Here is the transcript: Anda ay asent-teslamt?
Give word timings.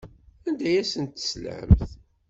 Anda 0.47 0.65
ay 0.67 0.77
asent-teslamt? 0.81 1.89